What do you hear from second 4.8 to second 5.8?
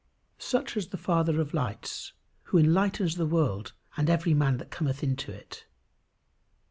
into it.